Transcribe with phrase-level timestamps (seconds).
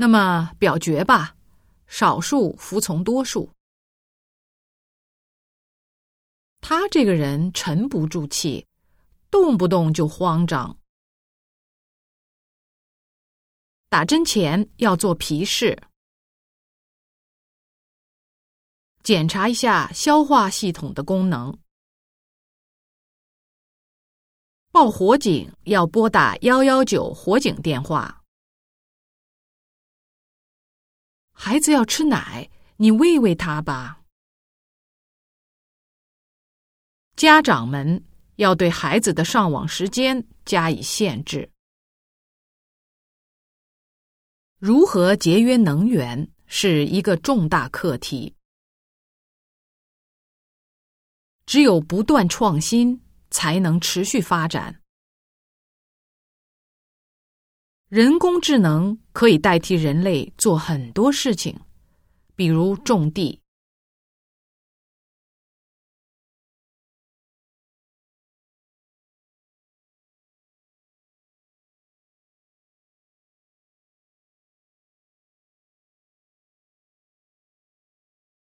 [0.00, 1.36] 那么表决吧，
[1.86, 3.50] 少数服从多数。
[6.62, 8.66] 他这个人沉不住气，
[9.30, 10.78] 动不动就慌张。
[13.90, 15.78] 打针前要做皮试，
[19.02, 21.58] 检查一下消化系统的功能。
[24.70, 28.19] 报火警要拨打幺幺九火警电话。
[31.42, 34.02] 孩子要吃奶，你喂喂他吧。
[37.16, 38.04] 家长们
[38.36, 41.50] 要对孩子的上网时间加以限制。
[44.58, 48.36] 如何节约能源是一个重大课题。
[51.46, 54.79] 只有不断创新，才能持续发展。
[57.90, 61.56] 人工智能可以代替人类做很多事情，
[62.36, 63.39] 比如种地。